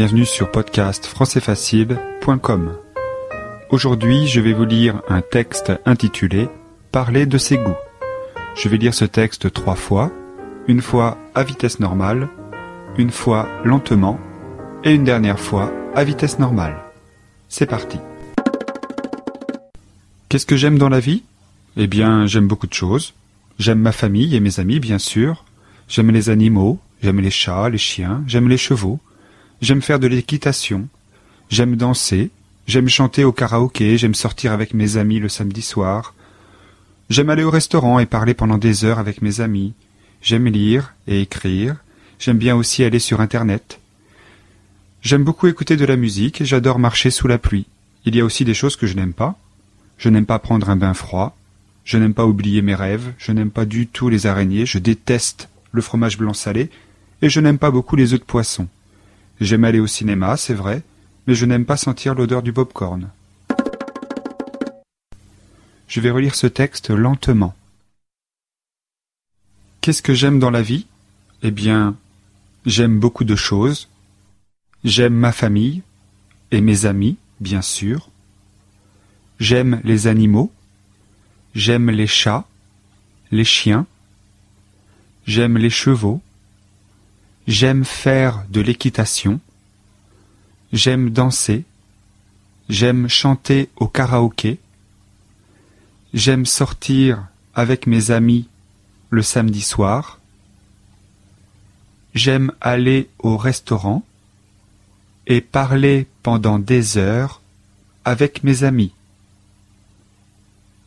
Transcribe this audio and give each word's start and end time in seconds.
Bienvenue 0.00 0.24
sur 0.24 0.50
podcast 0.50 1.04
françaisfacile.com. 1.04 2.74
Aujourd'hui, 3.68 4.26
je 4.26 4.40
vais 4.40 4.54
vous 4.54 4.64
lire 4.64 5.02
un 5.10 5.20
texte 5.20 5.72
intitulé 5.84 6.48
Parler 6.90 7.26
de 7.26 7.36
ses 7.36 7.58
goûts. 7.58 7.76
Je 8.56 8.70
vais 8.70 8.78
lire 8.78 8.94
ce 8.94 9.04
texte 9.04 9.52
trois 9.52 9.74
fois, 9.74 10.10
une 10.68 10.80
fois 10.80 11.18
à 11.34 11.44
vitesse 11.44 11.80
normale, 11.80 12.30
une 12.96 13.10
fois 13.10 13.46
lentement 13.62 14.18
et 14.84 14.94
une 14.94 15.04
dernière 15.04 15.38
fois 15.38 15.70
à 15.94 16.02
vitesse 16.02 16.38
normale. 16.38 16.78
C'est 17.50 17.66
parti. 17.66 17.98
Qu'est-ce 20.30 20.46
que 20.46 20.56
j'aime 20.56 20.78
dans 20.78 20.88
la 20.88 21.00
vie? 21.00 21.24
Eh 21.76 21.88
bien, 21.88 22.24
j'aime 22.24 22.48
beaucoup 22.48 22.68
de 22.68 22.72
choses. 22.72 23.12
J'aime 23.58 23.80
ma 23.80 23.92
famille 23.92 24.34
et 24.34 24.40
mes 24.40 24.60
amis, 24.60 24.80
bien 24.80 24.98
sûr. 24.98 25.44
J'aime 25.88 26.10
les 26.10 26.30
animaux, 26.30 26.78
j'aime 27.02 27.20
les 27.20 27.30
chats, 27.30 27.68
les 27.68 27.76
chiens, 27.76 28.24
j'aime 28.26 28.48
les 28.48 28.56
chevaux. 28.56 28.98
J'aime 29.60 29.82
faire 29.82 29.98
de 29.98 30.06
l'équitation. 30.06 30.88
J'aime 31.50 31.76
danser. 31.76 32.30
J'aime 32.66 32.88
chanter 32.88 33.24
au 33.24 33.32
karaoké. 33.32 33.98
J'aime 33.98 34.14
sortir 34.14 34.52
avec 34.52 34.72
mes 34.72 34.96
amis 34.96 35.18
le 35.18 35.28
samedi 35.28 35.60
soir. 35.60 36.14
J'aime 37.10 37.28
aller 37.28 37.44
au 37.44 37.50
restaurant 37.50 37.98
et 37.98 38.06
parler 38.06 38.32
pendant 38.32 38.56
des 38.56 38.84
heures 38.86 38.98
avec 38.98 39.20
mes 39.20 39.40
amis. 39.40 39.74
J'aime 40.22 40.46
lire 40.46 40.94
et 41.06 41.20
écrire. 41.20 41.76
J'aime 42.18 42.38
bien 42.38 42.56
aussi 42.56 42.84
aller 42.84 42.98
sur 43.00 43.20
Internet. 43.20 43.80
J'aime 45.02 45.24
beaucoup 45.24 45.46
écouter 45.46 45.76
de 45.76 45.84
la 45.84 45.96
musique 45.96 46.44
j'adore 46.44 46.78
marcher 46.78 47.10
sous 47.10 47.28
la 47.28 47.38
pluie. 47.38 47.66
Il 48.06 48.16
y 48.16 48.20
a 48.20 48.24
aussi 48.24 48.46
des 48.46 48.54
choses 48.54 48.76
que 48.76 48.86
je 48.86 48.96
n'aime 48.96 49.12
pas. 49.12 49.38
Je 49.98 50.08
n'aime 50.08 50.26
pas 50.26 50.38
prendre 50.38 50.70
un 50.70 50.76
bain 50.76 50.94
froid. 50.94 51.36
Je 51.84 51.98
n'aime 51.98 52.14
pas 52.14 52.26
oublier 52.26 52.62
mes 52.62 52.74
rêves. 52.74 53.12
Je 53.18 53.32
n'aime 53.32 53.50
pas 53.50 53.66
du 53.66 53.86
tout 53.86 54.08
les 54.08 54.26
araignées. 54.26 54.64
Je 54.64 54.78
déteste 54.78 55.50
le 55.72 55.82
fromage 55.82 56.16
blanc 56.16 56.32
salé. 56.32 56.70
Et 57.20 57.28
je 57.28 57.40
n'aime 57.40 57.58
pas 57.58 57.70
beaucoup 57.70 57.96
les 57.96 58.14
œufs 58.14 58.20
de 58.20 58.24
poisson. 58.24 58.68
J'aime 59.40 59.64
aller 59.64 59.80
au 59.80 59.86
cinéma, 59.86 60.36
c'est 60.36 60.54
vrai, 60.54 60.82
mais 61.26 61.34
je 61.34 61.46
n'aime 61.46 61.64
pas 61.64 61.78
sentir 61.78 62.14
l'odeur 62.14 62.42
du 62.42 62.52
popcorn. 62.52 63.08
Je 65.88 66.00
vais 66.00 66.10
relire 66.10 66.34
ce 66.34 66.46
texte 66.46 66.90
lentement. 66.90 67.54
Qu'est-ce 69.80 70.02
que 70.02 70.14
j'aime 70.14 70.38
dans 70.38 70.50
la 70.50 70.60
vie? 70.60 70.86
Eh 71.42 71.50
bien, 71.50 71.96
j'aime 72.66 73.00
beaucoup 73.00 73.24
de 73.24 73.34
choses. 73.34 73.88
J'aime 74.84 75.14
ma 75.14 75.32
famille 75.32 75.82
et 76.50 76.60
mes 76.60 76.84
amis, 76.84 77.16
bien 77.40 77.62
sûr. 77.62 78.10
J'aime 79.38 79.80
les 79.84 80.06
animaux. 80.06 80.52
J'aime 81.54 81.90
les 81.90 82.06
chats, 82.06 82.44
les 83.32 83.44
chiens. 83.44 83.86
J'aime 85.26 85.56
les 85.56 85.70
chevaux. 85.70 86.20
J'aime 87.46 87.84
faire 87.84 88.44
de 88.50 88.60
l'équitation. 88.60 89.40
J'aime 90.72 91.10
danser. 91.10 91.64
J'aime 92.68 93.08
chanter 93.08 93.68
au 93.76 93.88
karaoké. 93.88 94.58
J'aime 96.14 96.46
sortir 96.46 97.26
avec 97.54 97.86
mes 97.86 98.10
amis 98.10 98.48
le 99.10 99.22
samedi 99.22 99.62
soir. 99.62 100.20
J'aime 102.14 102.52
aller 102.60 103.08
au 103.18 103.36
restaurant 103.36 104.04
et 105.26 105.40
parler 105.40 106.06
pendant 106.22 106.58
des 106.58 106.98
heures 106.98 107.40
avec 108.04 108.42
mes 108.42 108.64
amis. 108.64 108.92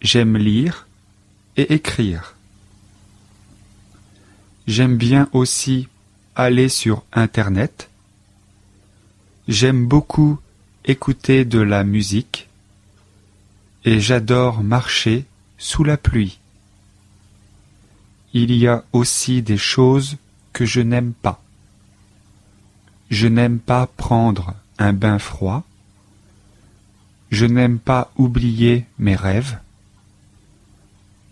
J'aime 0.00 0.36
lire 0.36 0.86
et 1.56 1.72
écrire. 1.72 2.34
J'aime 4.66 4.96
bien 4.96 5.28
aussi 5.32 5.88
aller 6.36 6.68
sur 6.68 7.04
Internet. 7.12 7.90
J'aime 9.48 9.86
beaucoup 9.86 10.38
écouter 10.84 11.44
de 11.44 11.60
la 11.60 11.84
musique 11.84 12.48
et 13.84 14.00
j'adore 14.00 14.62
marcher 14.62 15.24
sous 15.58 15.84
la 15.84 15.96
pluie. 15.96 16.38
Il 18.32 18.52
y 18.52 18.66
a 18.66 18.84
aussi 18.92 19.42
des 19.42 19.58
choses 19.58 20.16
que 20.52 20.64
je 20.64 20.80
n'aime 20.80 21.12
pas. 21.12 21.40
Je 23.10 23.28
n'aime 23.28 23.58
pas 23.58 23.86
prendre 23.86 24.54
un 24.78 24.92
bain 24.92 25.18
froid. 25.18 25.62
Je 27.30 27.46
n'aime 27.46 27.78
pas 27.78 28.12
oublier 28.16 28.86
mes 28.98 29.14
rêves. 29.14 29.58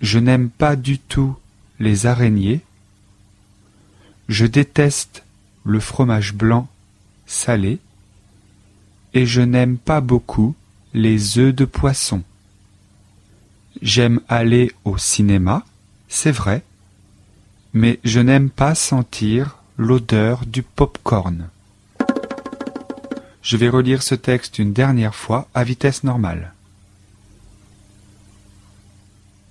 Je 0.00 0.18
n'aime 0.18 0.50
pas 0.50 0.76
du 0.76 0.98
tout 0.98 1.36
les 1.80 2.06
araignées. 2.06 2.60
Je 4.28 4.46
déteste 4.46 5.24
le 5.64 5.80
fromage 5.80 6.34
blanc 6.34 6.68
salé 7.26 7.78
et 9.14 9.26
je 9.26 9.40
n'aime 9.40 9.76
pas 9.76 10.00
beaucoup 10.00 10.54
les 10.94 11.38
œufs 11.38 11.54
de 11.54 11.64
poisson. 11.64 12.22
J'aime 13.80 14.20
aller 14.28 14.72
au 14.84 14.98
cinéma, 14.98 15.64
c'est 16.08 16.32
vrai, 16.32 16.62
mais 17.72 17.98
je 18.04 18.20
n'aime 18.20 18.50
pas 18.50 18.74
sentir 18.74 19.58
l'odeur 19.78 20.44
du 20.46 20.62
pop-corn. 20.62 21.48
Je 23.42 23.56
vais 23.56 23.68
relire 23.68 24.02
ce 24.02 24.14
texte 24.14 24.58
une 24.58 24.72
dernière 24.72 25.14
fois 25.14 25.48
à 25.54 25.64
vitesse 25.64 26.04
normale. 26.04 26.52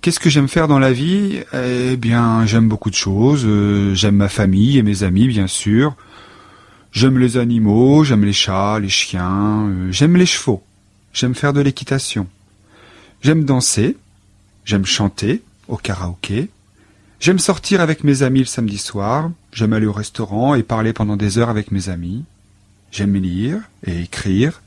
Qu'est-ce 0.02 0.18
que 0.18 0.30
j'aime 0.30 0.48
faire 0.48 0.66
dans 0.66 0.80
la 0.80 0.92
vie? 0.92 1.44
Eh 1.54 1.96
bien, 1.96 2.44
j'aime 2.44 2.68
beaucoup 2.68 2.90
de 2.90 2.96
choses. 2.96 3.44
Euh, 3.46 3.94
j'aime 3.94 4.16
ma 4.16 4.28
famille 4.28 4.76
et 4.76 4.82
mes 4.82 5.04
amis, 5.04 5.28
bien 5.28 5.46
sûr. 5.46 5.94
J'aime 6.90 7.20
les 7.20 7.36
animaux, 7.36 8.02
j'aime 8.02 8.24
les 8.24 8.32
chats, 8.32 8.80
les 8.80 8.88
chiens, 8.88 9.68
euh, 9.68 9.92
j'aime 9.92 10.16
les 10.16 10.26
chevaux. 10.26 10.64
J'aime 11.12 11.36
faire 11.36 11.52
de 11.52 11.60
l'équitation. 11.60 12.26
J'aime 13.20 13.44
danser. 13.44 13.96
J'aime 14.64 14.86
chanter 14.86 15.40
au 15.68 15.76
karaoké. 15.76 16.50
J'aime 17.20 17.38
sortir 17.38 17.80
avec 17.80 18.02
mes 18.02 18.24
amis 18.24 18.40
le 18.40 18.46
samedi 18.46 18.78
soir. 18.78 19.30
J'aime 19.52 19.72
aller 19.72 19.86
au 19.86 19.92
restaurant 19.92 20.56
et 20.56 20.64
parler 20.64 20.92
pendant 20.92 21.16
des 21.16 21.38
heures 21.38 21.48
avec 21.48 21.70
mes 21.70 21.90
amis. 21.90 22.24
J'aime 22.90 23.14
lire 23.14 23.60
et 23.86 24.02
écrire. 24.02 24.62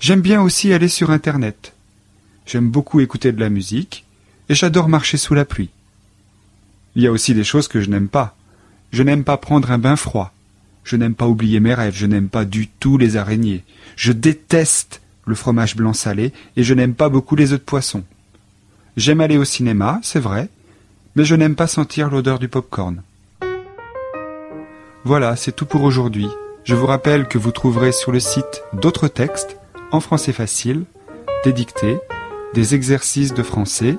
J'aime 0.00 0.20
bien 0.20 0.42
aussi 0.42 0.72
aller 0.72 0.88
sur 0.88 1.12
Internet. 1.12 1.74
J'aime 2.44 2.68
beaucoup 2.68 2.98
écouter 2.98 3.30
de 3.30 3.38
la 3.38 3.50
musique 3.50 4.02
et 4.48 4.54
j'adore 4.54 4.88
marcher 4.88 5.16
sous 5.16 5.34
la 5.34 5.44
pluie. 5.44 5.70
Il 6.94 7.02
y 7.02 7.06
a 7.06 7.12
aussi 7.12 7.34
des 7.34 7.44
choses 7.44 7.68
que 7.68 7.80
je 7.80 7.90
n'aime 7.90 8.08
pas. 8.08 8.36
Je 8.92 9.02
n'aime 9.02 9.24
pas 9.24 9.36
prendre 9.36 9.70
un 9.70 9.78
bain 9.78 9.96
froid. 9.96 10.32
Je 10.84 10.96
n'aime 10.96 11.14
pas 11.14 11.26
oublier 11.26 11.60
mes 11.60 11.74
rêves. 11.74 11.96
Je 11.96 12.06
n'aime 12.06 12.28
pas 12.28 12.44
du 12.44 12.68
tout 12.68 12.96
les 12.96 13.16
araignées. 13.16 13.64
Je 13.96 14.12
déteste 14.12 15.02
le 15.26 15.34
fromage 15.34 15.76
blanc 15.76 15.92
salé 15.92 16.32
et 16.56 16.62
je 16.62 16.72
n'aime 16.72 16.94
pas 16.94 17.08
beaucoup 17.08 17.36
les 17.36 17.52
œufs 17.52 17.58
de 17.58 17.64
poisson. 17.64 18.04
J'aime 18.96 19.20
aller 19.20 19.36
au 19.36 19.44
cinéma, 19.44 20.00
c'est 20.02 20.20
vrai, 20.20 20.48
mais 21.16 21.24
je 21.24 21.34
n'aime 21.34 21.54
pas 21.54 21.66
sentir 21.66 22.08
l'odeur 22.08 22.38
du 22.38 22.48
pop-corn. 22.48 23.02
Voilà, 25.04 25.36
c'est 25.36 25.52
tout 25.52 25.66
pour 25.66 25.82
aujourd'hui. 25.82 26.28
Je 26.64 26.74
vous 26.74 26.86
rappelle 26.86 27.28
que 27.28 27.38
vous 27.38 27.52
trouverez 27.52 27.92
sur 27.92 28.10
le 28.10 28.20
site 28.20 28.62
d'autres 28.72 29.08
textes 29.08 29.58
en 29.92 30.00
français 30.00 30.32
facile, 30.32 30.84
des 31.44 31.52
dictées, 31.52 31.98
des 32.54 32.74
exercices 32.74 33.34
de 33.34 33.42
français 33.42 33.98